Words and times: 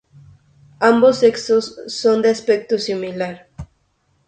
Ambos 0.79 1.17
sexos 1.19 1.79
son 1.85 2.23
de 2.23 2.31
aspecto 2.31 2.79
similar. 2.79 3.45